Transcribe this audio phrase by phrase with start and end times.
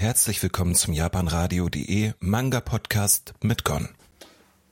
[0.00, 3.90] Herzlich willkommen zum japanradio.de Manga Podcast mit Gon.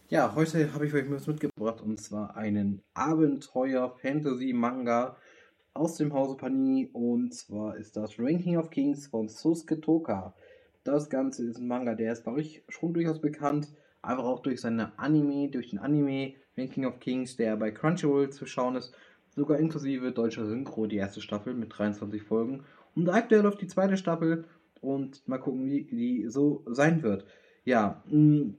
[0.09, 5.19] Ja, heute habe ich euch was mitgebracht und zwar einen Abenteuer-Fantasy-Manga
[5.75, 10.33] aus dem Hause Panini und zwar ist das Ranking of Kings von Sosuke Toka.
[10.83, 13.69] Das Ganze ist ein Manga, der ist, glaube ich, schon durchaus bekannt,
[14.01, 18.47] einfach auch durch seine Anime, durch den Anime Ranking of Kings, der bei Crunchyroll zu
[18.47, 18.95] schauen ist,
[19.37, 22.65] sogar inklusive deutscher Synchro, die erste Staffel mit 23 Folgen.
[22.95, 24.47] Und aktuell auf die zweite Staffel
[24.81, 27.25] und mal gucken, wie die so sein wird.
[27.65, 28.55] Ja, mh, hm,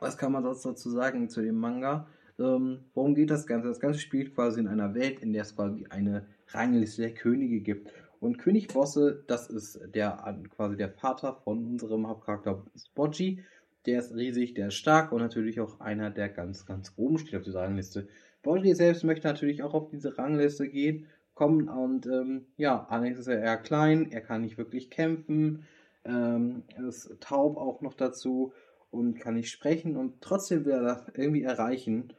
[0.00, 2.06] was kann man sonst dazu sagen zu dem Manga?
[2.38, 3.68] Ähm, worum geht das Ganze?
[3.68, 7.60] Das Ganze spielt quasi in einer Welt, in der es quasi eine Rangliste der Könige
[7.60, 7.92] gibt.
[8.20, 13.44] Und König Bosse, das ist der quasi der Vater von unserem Hauptcharakter Spotty.
[13.86, 17.36] Der ist riesig, der ist stark und natürlich auch einer, der ganz, ganz oben steht
[17.36, 18.08] auf dieser Rangliste.
[18.40, 23.26] Spotty selbst möchte natürlich auch auf diese Rangliste gehen kommen und ähm, ja, allerdings ist
[23.26, 25.64] er eher klein, er kann nicht wirklich kämpfen,
[26.04, 28.52] ähm, er ist taub auch noch dazu
[28.90, 32.12] und kann nicht sprechen und trotzdem will er das irgendwie erreichen.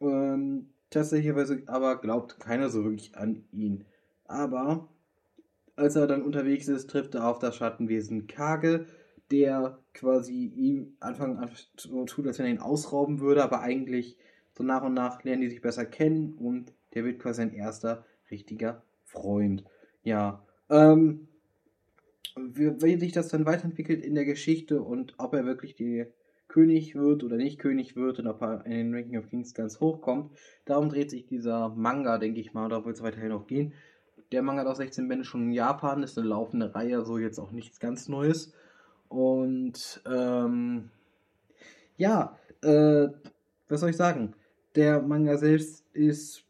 [0.00, 3.84] Ähm, tatsächlich aber glaubt keiner so wirklich an ihn.
[4.24, 4.88] Aber
[5.76, 8.86] als er dann unterwegs ist, trifft er auf das Schattenwesen Kage,
[9.30, 14.16] der quasi ihm Anfang an so tut, als wenn er ihn ausrauben würde, aber eigentlich
[14.52, 18.04] so nach und nach lernen die sich besser kennen und der wird quasi sein erster
[18.30, 19.64] richtiger Freund.
[20.02, 21.28] Ja, ähm,
[22.36, 26.06] wie sich das dann weiterentwickelt in der Geschichte und ob er wirklich die
[26.48, 29.80] König wird oder nicht König wird und ob er in den Ranking of Kings ganz
[29.80, 30.36] hoch kommt.
[30.64, 33.72] Darum dreht sich dieser Manga, denke ich mal, da wird es weiterhin noch gehen.
[34.32, 37.38] Der Manga hat auch 16 Bände schon in Japan, ist eine laufende Reihe, so jetzt
[37.38, 38.52] auch nichts ganz Neues.
[39.08, 40.90] Und ähm,
[41.96, 43.08] ja, äh,
[43.68, 44.34] was soll ich sagen?
[44.74, 46.45] Der Manga selbst ist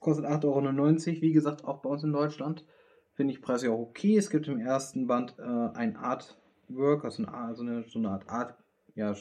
[0.00, 2.64] kostet 8,99 Euro, wie gesagt, auch bei uns in Deutschland.
[3.14, 4.16] Finde ich preislich auch okay.
[4.16, 8.54] Es gibt im ersten Band äh, ein Artwork, also eine, so eine Art Art,
[8.94, 9.14] ja,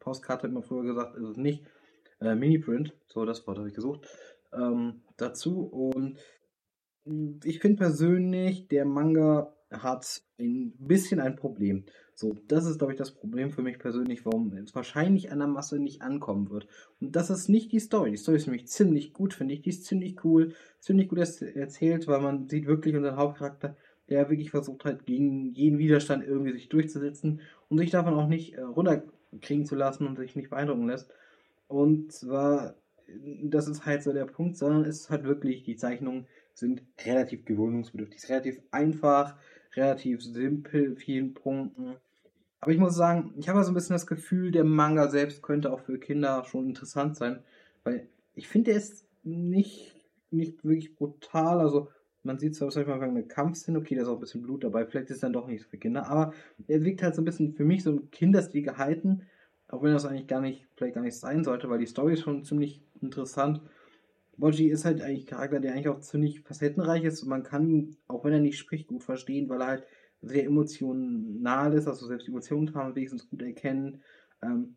[0.00, 1.64] Postkarte, hat man früher gesagt, ist es nicht.
[2.20, 4.08] Äh, Mini-Print, so das Wort habe ich gesucht,
[4.52, 5.66] ähm, dazu.
[5.66, 6.18] Und
[7.44, 11.84] ich finde persönlich, der Manga hat ein bisschen ein Problem.
[12.20, 15.46] So, das ist, glaube ich, das Problem für mich persönlich, warum es wahrscheinlich an der
[15.46, 16.66] Masse nicht ankommen wird.
[17.00, 18.10] Und das ist nicht die Story.
[18.10, 19.62] Die Story ist nämlich ziemlich gut, finde ich.
[19.62, 23.76] Die ist ziemlich cool, ziemlich gut erzählt, weil man sieht wirklich unseren Hauptcharakter,
[24.08, 28.54] der wirklich versucht hat, gegen jeden Widerstand irgendwie sich durchzusetzen und sich davon auch nicht
[28.54, 31.12] äh, runterkriegen zu lassen und sich nicht beeindrucken lässt.
[31.68, 32.74] Und zwar,
[33.44, 37.44] das ist halt so der Punkt, sondern es ist halt wirklich, die Zeichnungen sind relativ
[37.44, 39.36] gewöhnungsbedürftig, relativ einfach
[39.76, 41.96] relativ simpel, vielen Punkten.
[42.60, 45.72] Aber ich muss sagen, ich habe so ein bisschen das Gefühl, der Manga selbst könnte
[45.72, 47.42] auch für Kinder schon interessant sein,
[47.84, 49.94] weil ich finde, der ist nicht,
[50.30, 51.60] nicht wirklich brutal.
[51.60, 51.88] Also,
[52.24, 54.86] man sieht zwar wahrscheinlich mal eine Kampfszene, okay, da ist auch ein bisschen Blut dabei,
[54.86, 56.34] vielleicht ist es dann doch nicht für Kinder, aber
[56.66, 59.22] er wirkt halt so ein bisschen für mich so ein Kinderstil gehalten,
[59.68, 62.22] auch wenn das eigentlich gar nicht, vielleicht gar nicht sein sollte, weil die Story ist
[62.22, 63.62] schon ziemlich interessant.
[64.36, 67.24] Boji ist halt eigentlich ein Charakter, der eigentlich auch ziemlich facettenreich ist.
[67.24, 69.84] Man kann ihn, auch wenn er nicht spricht, gut verstehen, weil er halt
[70.22, 74.02] sehr emotional ist, also selbst Emotionen kann man wenigstens gut erkennen.
[74.42, 74.76] Ähm,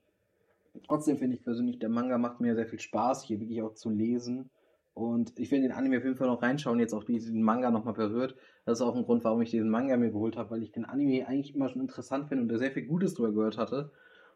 [0.87, 3.89] trotzdem finde ich persönlich, der Manga macht mir sehr viel Spaß, hier wirklich auch zu
[3.89, 4.49] lesen.
[4.93, 7.93] Und ich will den Anime auf jeden Fall noch reinschauen, jetzt auch diesen Manga nochmal
[7.93, 8.35] berührt.
[8.65, 10.85] Das ist auch ein Grund, warum ich diesen Manga mir geholt habe, weil ich den
[10.85, 13.91] Anime eigentlich immer schon interessant finde und da sehr viel Gutes drüber gehört hatte.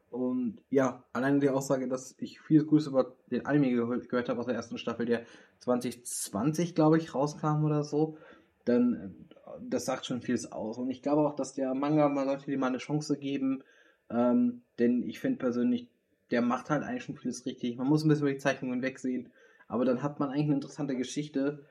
[0.10, 4.46] Und ja, allein die Aussage, dass ich viel Gutes über den Anime gehört habe aus
[4.46, 5.24] der ersten Staffel, der
[5.60, 8.18] 2020, glaube ich, rauskam oder so,
[8.66, 9.09] dann äh,
[9.62, 10.78] das sagt schon vieles aus.
[10.78, 13.64] Und ich glaube auch, dass der Manga, man sollte dem mal eine Chance geben,
[14.09, 15.88] ähm, denn ich finde persönlich,
[16.31, 17.78] der macht halt eigentlich schon vieles richtig.
[17.78, 19.30] Man muss ein bisschen über die Zeichnungen wegsehen,
[19.68, 21.66] aber dann hat man eigentlich eine interessante Geschichte.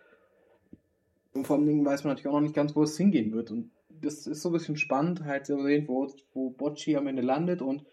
[1.33, 3.51] Und vor allem Dingen weiß man natürlich auch noch nicht ganz, wo es hingehen wird.
[3.51, 7.23] Und das ist so ein bisschen spannend, halt zu sehen, wo, wo Bocci am Ende
[7.23, 7.85] landet und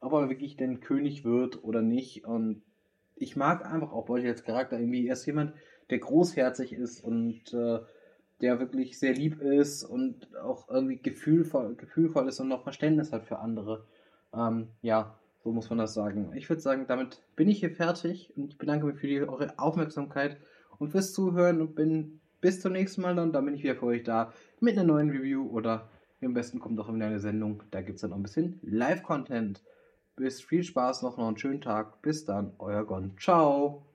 [0.00, 2.24] ob er wirklich denn König wird oder nicht.
[2.24, 2.62] Und
[3.16, 5.06] ich mag einfach auch Bolti als Charakter irgendwie.
[5.06, 5.54] Er ist jemand,
[5.90, 7.80] der großherzig ist und äh,
[8.40, 13.24] der wirklich sehr lieb ist und auch irgendwie gefühlvoll, gefühlvoll ist und noch Verständnis hat
[13.24, 13.84] für andere.
[14.34, 16.32] Ähm, ja, so muss man das sagen.
[16.34, 19.58] Ich würde sagen, damit bin ich hier fertig und ich bedanke mich für die, eure
[19.58, 20.36] Aufmerksamkeit
[20.78, 23.32] und fürs Zuhören und bin bis zum nächsten Mal dann.
[23.32, 25.88] Dann bin ich wieder für euch da mit einer neuen Review oder
[26.22, 27.62] am besten kommt auch immer eine Sendung.
[27.70, 29.62] Da gibt es dann noch ein bisschen Live-Content.
[30.16, 32.02] Bis viel Spaß noch, noch einen schönen Tag.
[32.02, 33.16] Bis dann, euer Gon.
[33.18, 33.86] Ciao.